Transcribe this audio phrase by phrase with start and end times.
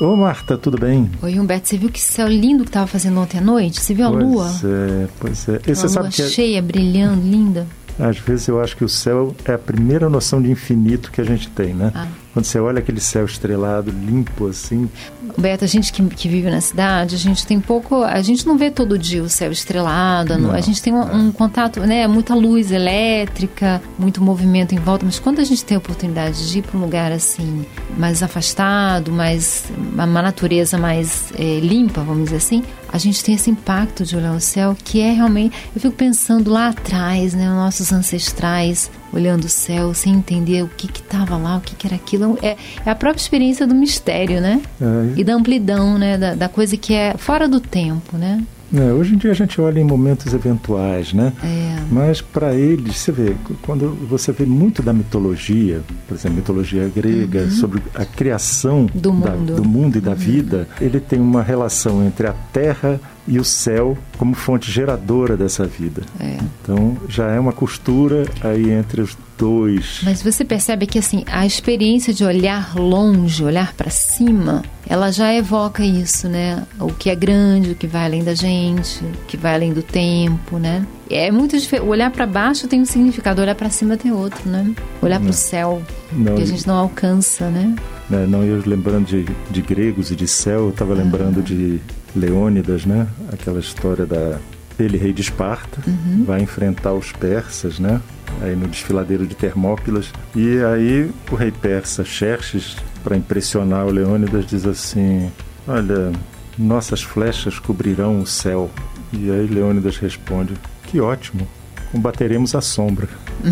[0.00, 1.10] Ô Marta, tudo bem?
[1.22, 3.80] Oi Humberto, você viu que céu lindo que estava fazendo ontem à noite?
[3.82, 4.50] Você viu a pois lua?
[4.64, 5.60] É, pois é.
[5.66, 7.66] E você a sabe lua que é- cheia, brilhando, linda.
[8.00, 11.24] Às vezes eu acho que o céu é a primeira noção de infinito que a
[11.24, 11.92] gente tem, né?
[11.94, 12.08] Ah.
[12.32, 14.88] Quando você olha aquele céu estrelado, limpo assim,
[15.36, 18.02] Humberto, a gente que, que vive na cidade, a gente tem pouco.
[18.02, 21.14] A gente não vê todo dia o céu estrelado, Não, a gente tem um, é.
[21.14, 22.06] um contato, né?
[22.06, 26.58] Muita luz elétrica, muito movimento em volta, mas quando a gente tem a oportunidade de
[26.58, 27.64] ir para um lugar assim,
[27.96, 29.64] mais afastado, mais.
[29.94, 32.62] uma natureza mais eh, limpa, vamos dizer assim,
[32.92, 35.56] a gente tem esse impacto de olhar o céu que é realmente.
[35.74, 37.48] Eu fico pensando lá atrás, né?
[37.48, 41.96] Nossos ancestrais olhando o céu sem entender o que estava lá, o que, que era
[41.96, 42.38] aquilo.
[42.42, 44.60] É, é a própria experiência do mistério, né?
[44.80, 46.18] é, E da amplidão, né?
[46.18, 48.42] Da, da coisa que é fora do tempo, né?
[48.72, 51.32] É, hoje em dia a gente olha em momentos eventuais, né?
[51.42, 51.76] É.
[51.90, 57.50] Mas para eles, você vê, quando você vê muito da mitologia, por exemplo, mitologia grega,
[57.50, 58.86] sobre a criação Uhum.
[58.94, 59.54] Do da- mundo.
[59.56, 63.00] do mundo e da vida, ele tem uma relação entre a terra
[63.30, 66.02] e o céu como fonte geradora dessa vida.
[66.18, 66.36] É.
[66.60, 70.00] Então já é uma costura aí entre os dois.
[70.02, 75.32] Mas você percebe que assim, a experiência de olhar longe, olhar para cima, ela já
[75.32, 76.66] evoca isso, né?
[76.78, 79.82] O que é grande, o que vai além da gente, o que vai além do
[79.82, 80.84] tempo, né?
[81.08, 81.88] É muito diferente.
[81.88, 84.74] Olhar para baixo tem um significado, olhar para cima tem outro, né?
[85.00, 85.80] Olhar para o céu,
[86.12, 87.74] Não, que a gente não alcança, né?
[88.10, 91.80] Né, não eu lembrando de, de gregos e de céu, eu estava lembrando de
[92.14, 93.06] Leônidas, né?
[93.32, 94.38] Aquela história da
[94.78, 95.82] ele rei de Esparta
[96.24, 98.00] vai enfrentar os persas, né?
[98.40, 104.46] Aí no desfiladeiro de Termópilas e aí o rei persa Xerxes para impressionar o Leônidas
[104.46, 105.30] diz assim:
[105.68, 106.10] olha,
[106.58, 108.70] nossas flechas cobrirão o céu.
[109.12, 111.46] E aí Leônidas responde: que ótimo,
[111.92, 113.08] combateremos a sombra.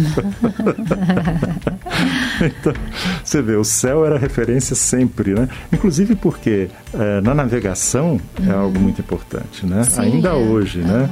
[2.43, 2.72] então,
[3.29, 5.48] você vê, o céu era referência sempre, né?
[5.73, 9.84] Inclusive porque eh, na navegação é algo muito importante, né?
[9.84, 10.33] Sim, Ainda é.
[10.33, 11.09] hoje, né?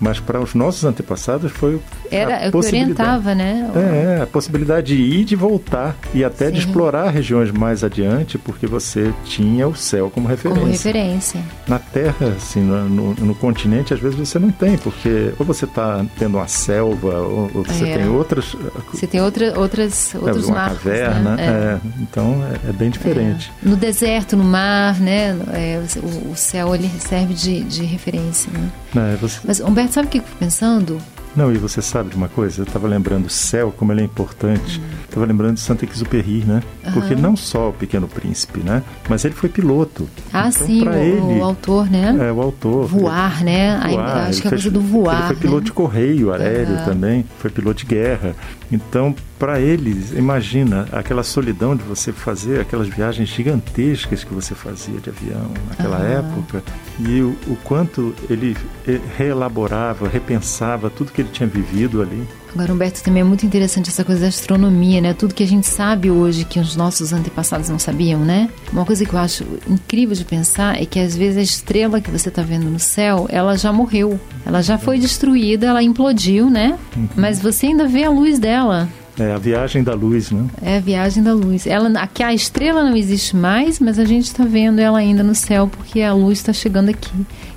[0.00, 1.80] Mas para os nossos antepassados foi
[2.10, 2.92] Era a possibilidade.
[3.00, 3.70] orientava, né?
[3.74, 6.66] É, é, a possibilidade de ir de voltar e até de Sim.
[6.68, 10.60] explorar regiões mais adiante, porque você tinha o céu como referência.
[10.60, 11.40] Como referência.
[11.66, 15.64] Na Terra, assim, no, no- no continente, às vezes você não tem, porque ou você
[15.64, 17.96] está tendo uma selva, ou, ou você É.
[17.98, 18.56] tem outras,
[18.92, 21.44] Você tem outra, outras, é, outros uma marcos, caverna, né?
[21.44, 21.48] É.
[21.74, 23.50] é, então é, é bem diferente.
[23.62, 25.36] No deserto, no mar, né?
[25.52, 28.68] É, o, o céu ele serve de, de referência, né?
[28.94, 30.98] Né, você- Mas, Humberto, sabe o que eu fico pensando?
[31.36, 32.62] não, e você sabe de uma coisa?
[32.62, 34.82] Eu estava lembrando o céu, como ele é importante.
[35.04, 36.60] Estava lembrando de Saint-Exupéry, né?
[36.92, 37.22] Porque Aham.
[37.22, 38.82] não só o Pequeno Príncipe, né?
[39.08, 40.08] Mas ele foi piloto.
[40.32, 42.16] Ah, Então, sim, o, ele, o autor, né?
[42.28, 42.86] É, o autor.
[42.88, 43.78] Voar, né?
[43.80, 45.16] Aí, Voar, acho ele que é a coisa do voar.
[45.18, 45.64] Ele foi piloto né?
[45.66, 46.84] de correio aéreo Aham.
[46.84, 48.34] também, foi piloto de guerra.
[48.72, 54.98] Então, para eles, imagina aquela solidão de você fazer aquelas viagens gigantescas que você fazia
[54.98, 56.62] de avião naquela época
[56.98, 58.56] e o, o quanto ele
[58.86, 62.26] eh, reelaborava, repensava tudo que ele tinha vivido ali.
[62.54, 65.12] Agora, Humberto, também é muito interessante essa coisa da astronomia, né?
[65.12, 68.48] Tudo que a gente sabe hoje que os nossos antepassados não sabiam, né?
[68.72, 72.10] Uma coisa que eu acho incrível de pensar é que às vezes a estrela que
[72.10, 74.18] você está vendo no céu, ela já morreu.
[74.46, 76.78] Ela já foi destruída, ela implodiu, né?
[77.14, 78.88] Mas você ainda vê a luz dela.
[79.18, 80.46] É a viagem da luz, né?
[80.62, 81.66] É a viagem da luz.
[81.66, 85.34] Ela, aqui a estrela não existe mais, mas a gente está vendo ela ainda no
[85.34, 87.10] céu porque a luz está chegando aqui.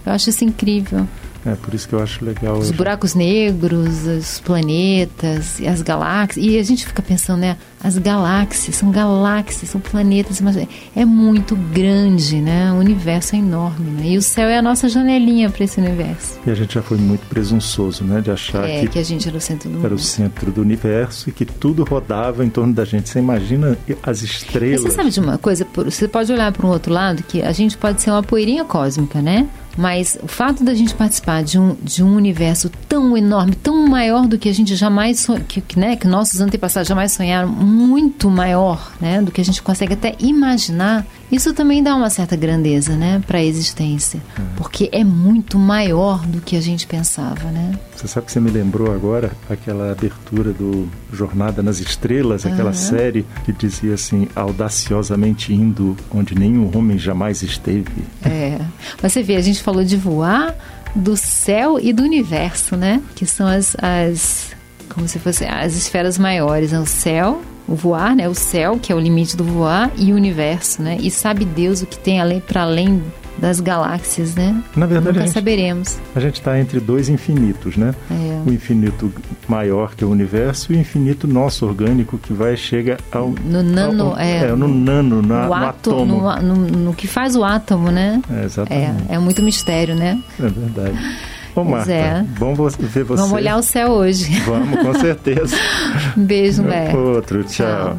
[0.05, 1.07] Eu acho isso incrível.
[1.45, 2.57] É por isso que eu acho legal.
[2.57, 6.45] Os buracos negros, os planetas e as galáxias.
[6.45, 7.57] E a gente fica pensando, né?
[7.83, 10.55] As galáxias são galáxias, são planetas, mas
[10.95, 12.71] é- muito grande, né?
[12.71, 14.07] O universo é enorme, né?
[14.09, 16.39] E o céu é a nossa janelinha para esse universo.
[16.45, 18.21] E a gente já foi muito presunçoso, né?
[18.21, 19.99] De achar É que que a gente era o centro do era o mundo.
[20.01, 23.09] centro do universo e que tudo rodava em torno da gente.
[23.09, 24.81] Você imagina as Mas estrelas.
[24.81, 25.65] você sabe de uma coisa?
[25.75, 29.21] Você pode olhar para um outro lado que a gente pode ser uma poeirinha cósmica,
[29.21, 29.47] né?
[29.81, 34.27] Mas o fato da gente participar de um, de um universo tão enorme, tão maior
[34.27, 38.91] do que a gente jamais que, que, né, que nossos antepassados jamais sonharam, muito maior,
[39.01, 43.23] né, do que a gente consegue até imaginar, isso também dá uma certa grandeza, né,
[43.25, 44.21] para a existência,
[44.55, 47.71] porque é muito maior do que a gente pensava, né?
[47.95, 53.25] Você sabe que você me lembrou agora aquela abertura do Jornada nas Estrelas, aquela série
[53.45, 58.03] que dizia assim, audaciosamente indo onde nenhum homem jamais esteve.
[58.23, 58.59] É.
[59.01, 60.53] Mas você vê, a gente falou de voar
[60.95, 63.01] do céu e do universo, né?
[63.15, 64.51] Que são as, as
[64.89, 66.79] como se fosse as esferas maiores, né?
[66.79, 68.27] o céu, o voar, né?
[68.27, 70.97] O céu, que é o limite do voar, e o universo, né?
[70.99, 73.01] E sabe Deus o que tem além para além
[73.41, 74.55] das galáxias, né?
[74.75, 75.99] Na verdade, Nunca a gente, saberemos.
[76.15, 77.95] A gente está entre dois infinitos, né?
[78.09, 78.47] É.
[78.47, 79.11] O infinito
[79.47, 83.63] maior que é o universo e o infinito nosso orgânico que vai chega ao no
[83.63, 87.35] nano, ao, é, é, no nano, na, no, no átomo, no, no, no que faz
[87.35, 88.21] o átomo, né?
[88.29, 89.03] É, exatamente.
[89.09, 90.21] É, é muito mistério, né?
[90.39, 91.17] É verdade.
[91.55, 92.23] Ô, Marta, é.
[92.39, 93.21] bom ver você.
[93.21, 94.39] Vamos olhar o céu hoje.
[94.41, 95.55] Vamos, com certeza.
[96.15, 96.93] Um beijo, Bé.
[96.95, 97.97] Outro, tchau.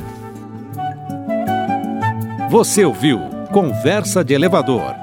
[2.51, 3.19] Você ouviu
[3.51, 5.03] Conversa de Elevador